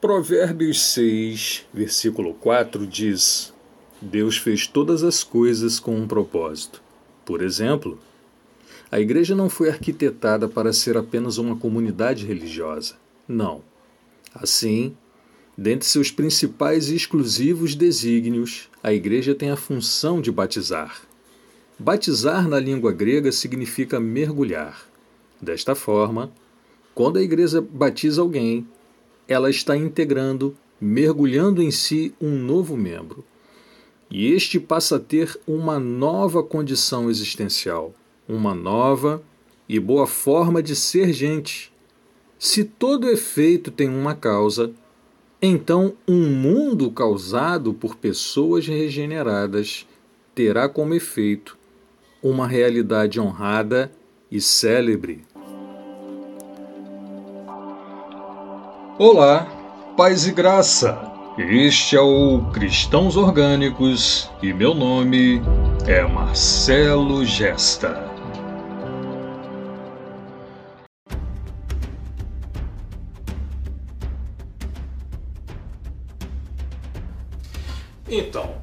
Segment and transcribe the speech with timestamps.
[0.00, 3.52] Provérbios 6, versículo 4 diz:
[4.00, 6.80] Deus fez todas as coisas com um propósito.
[7.24, 7.98] Por exemplo,
[8.92, 12.94] a igreja não foi arquitetada para ser apenas uma comunidade religiosa.
[13.26, 13.60] Não.
[14.32, 14.94] Assim,
[15.56, 21.02] dentre seus principais e exclusivos desígnios, a igreja tem a função de batizar.
[21.76, 24.80] Batizar na língua grega significa mergulhar.
[25.42, 26.30] Desta forma,
[26.94, 28.64] quando a igreja batiza alguém,
[29.28, 33.24] ela está integrando, mergulhando em si um novo membro.
[34.10, 37.94] E este passa a ter uma nova condição existencial,
[38.26, 39.22] uma nova
[39.68, 41.70] e boa forma de ser gente.
[42.38, 44.72] Se todo efeito tem uma causa,
[45.42, 49.86] então um mundo causado por pessoas regeneradas
[50.34, 51.58] terá como efeito
[52.22, 53.92] uma realidade honrada
[54.30, 55.24] e célebre.
[59.00, 59.46] Olá,
[59.96, 61.00] paz e graça.
[61.38, 65.40] Este é o Cristãos Orgânicos e meu nome
[65.86, 67.94] é Marcelo Gesta.
[78.08, 78.60] Então,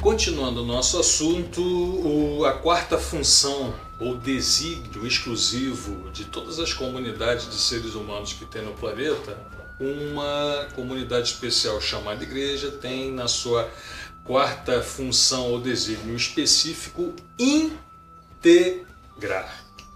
[0.00, 7.56] continuando o nosso assunto, a quarta função ou desígnio exclusivo de todas as comunidades de
[7.56, 13.70] seres humanos que tem no planeta uma comunidade especial chamada igreja tem na sua
[14.24, 17.72] quarta função ou desígnio específico integrar.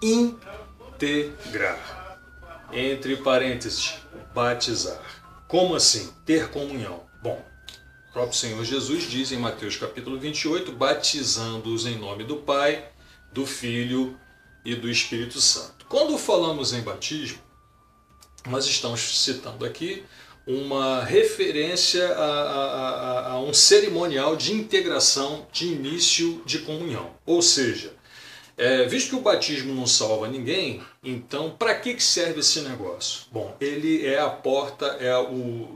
[0.02, 2.18] Integrar.
[2.72, 3.94] Entre parênteses,
[4.34, 5.00] batizar.
[5.46, 6.12] Como assim?
[6.24, 7.04] Ter comunhão.
[7.22, 7.40] Bom,
[8.10, 12.90] o próprio Senhor Jesus diz em Mateus capítulo 28, batizando-os em nome do Pai,
[13.32, 14.18] do Filho
[14.64, 15.86] e do Espírito Santo.
[15.88, 17.38] Quando falamos em batismo,
[18.48, 20.04] nós estamos citando aqui
[20.46, 27.10] uma referência a, a, a, um cerimonial de integração de início de comunhão.
[27.26, 27.92] Ou seja,
[28.56, 33.26] é, visto que o batismo não salva ninguém, então para que, que serve esse negócio?
[33.32, 35.68] Bom, ele é a porta, é o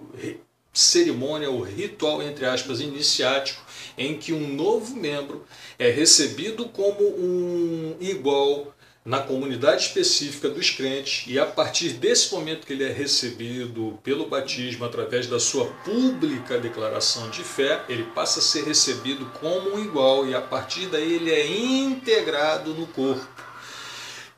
[0.72, 3.62] cerimônia, o ritual, entre aspas, iniciático,
[3.98, 5.44] em que um novo membro
[5.78, 8.72] é recebido como um igual
[9.04, 14.28] na comunidade específica dos crentes e a partir desse momento que ele é recebido pelo
[14.28, 19.82] batismo através da sua pública declaração de fé, ele passa a ser recebido como um
[19.82, 23.26] igual e a partir daí ele é integrado no corpo.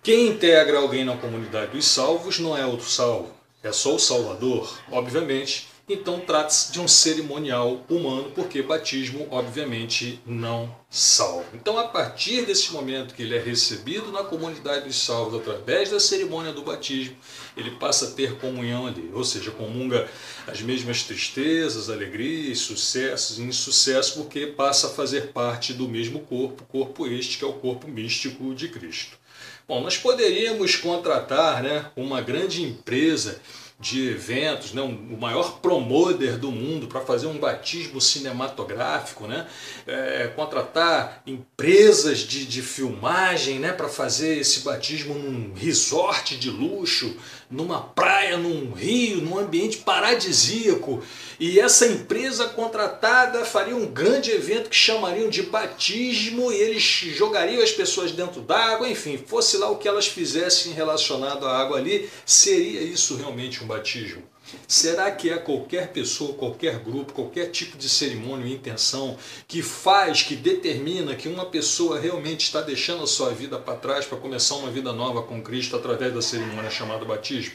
[0.02, 4.76] Quem integra alguém na comunidade dos salvos não é outro salvo, é só o Salvador,
[4.90, 11.46] obviamente, então trata-se de um cerimonial humano, porque batismo, obviamente, não salva.
[11.54, 15.98] Então, a partir desse momento que ele é recebido na comunidade dos salvos através da
[15.98, 17.16] cerimônia do batismo,
[17.56, 20.08] ele passa a ter comunhão ali, ou seja, comunga
[20.46, 26.64] as mesmas tristezas, alegrias, sucessos e insucessos, porque passa a fazer parte do mesmo corpo,
[26.64, 29.18] corpo este que é o corpo místico de Cristo.
[29.66, 33.40] Bom, nós poderíamos contratar né, uma grande empresa
[33.82, 39.44] de eventos, né, o maior promoter do mundo para fazer um batismo cinematográfico, né,
[39.88, 47.16] é, contratar empresas de, de filmagem né, para fazer esse batismo num resort de luxo,
[47.50, 51.02] numa praia, num rio, num ambiente paradisíaco.
[51.38, 57.62] E essa empresa contratada faria um grande evento que chamariam de batismo e eles jogariam
[57.62, 62.08] as pessoas dentro d'água, enfim, fosse lá o que elas fizessem relacionado à água ali,
[62.24, 64.22] seria isso realmente um batismo?
[64.66, 69.16] Será que é qualquer pessoa, qualquer grupo, qualquer tipo de cerimônia ou intenção
[69.46, 74.04] que faz, que determina que uma pessoa realmente está deixando a sua vida para trás
[74.04, 77.54] para começar uma vida nova com Cristo através da cerimônia chamada batismo?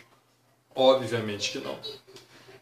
[0.73, 1.77] Obviamente que não.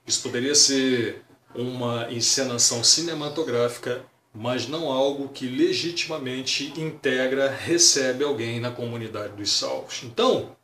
[0.07, 1.23] Isso poderia ser
[1.53, 10.01] uma encenação cinematográfica, mas não algo que legitimamente integra, recebe alguém na comunidade dos salvos.
[10.03, 10.55] Então,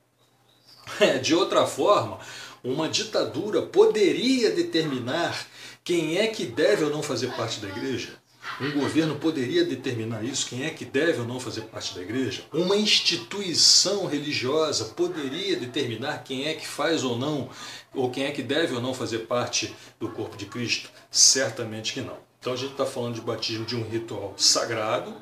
[1.21, 2.19] de outra forma,
[2.63, 5.47] uma ditadura poderia determinar
[5.83, 8.21] quem é que deve ou não fazer parte da igreja?
[8.59, 12.43] Um governo poderia determinar isso, quem é que deve ou não fazer parte da igreja?
[12.51, 17.49] Uma instituição religiosa poderia determinar quem é que faz ou não,
[17.93, 20.89] ou quem é que deve ou não fazer parte do corpo de Cristo?
[21.09, 22.17] Certamente que não.
[22.39, 25.15] Então a gente está falando de batismo de um ritual sagrado,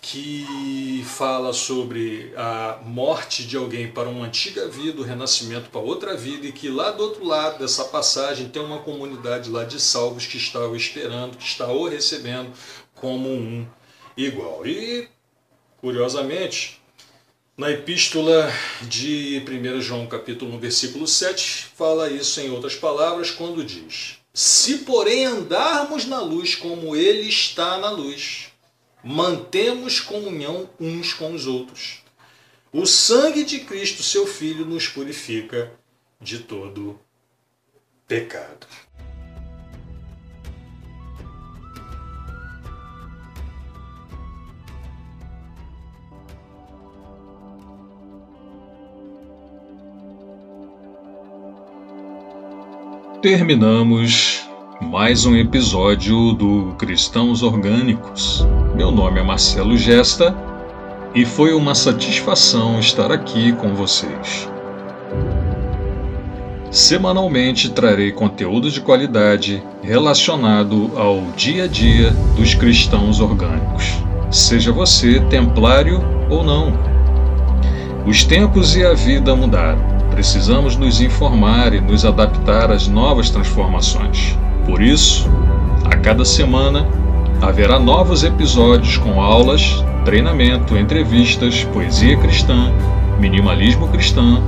[0.00, 6.16] que fala sobre a morte de alguém para uma antiga vida, o renascimento para outra
[6.16, 10.26] vida, e que lá do outro lado dessa passagem tem uma comunidade lá de salvos
[10.26, 12.52] que estava esperando, que está o recebendo
[12.94, 13.66] como um
[14.16, 14.66] igual.
[14.66, 15.08] E,
[15.80, 16.80] curiosamente,
[17.58, 18.52] Na epístola
[18.82, 24.78] de 1 João capítulo 1, versículo 7, fala isso em outras palavras quando diz: Se
[24.80, 28.48] porém andarmos na luz como ele está na luz,
[29.06, 32.02] mantemos comunhão uns com os outros.
[32.72, 35.72] O sangue de Cristo, seu filho, nos purifica
[36.20, 36.98] de todo
[38.08, 38.66] pecado.
[53.22, 54.45] Terminamos
[54.80, 58.46] mais um episódio do Cristãos Orgânicos.
[58.74, 60.34] Meu nome é Marcelo Gesta
[61.14, 64.48] e foi uma satisfação estar aqui com vocês.
[66.70, 75.20] Semanalmente trarei conteúdo de qualidade relacionado ao dia a dia dos cristãos orgânicos, seja você
[75.30, 76.72] templário ou não.
[78.06, 84.34] Os tempos e a vida mudaram Precisamos nos informar e nos adaptar às novas transformações.
[84.66, 85.30] Por isso,
[85.84, 86.86] a cada semana
[87.40, 92.72] haverá novos episódios com aulas, treinamento, entrevistas, poesia cristã,
[93.20, 94.42] minimalismo cristã,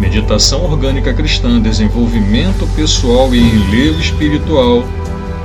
[0.00, 4.82] meditação orgânica cristã, desenvolvimento pessoal e enlevo espiritual,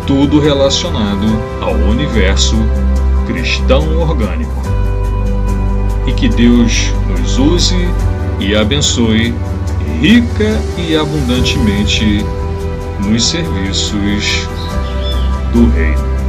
[0.07, 1.27] tudo relacionado
[1.61, 2.55] ao universo
[3.27, 4.61] cristão orgânico.
[6.07, 7.89] E que Deus nos use
[8.39, 9.33] e abençoe
[9.99, 12.25] rica e abundantemente
[13.09, 14.47] nos serviços
[15.53, 16.20] do Reino.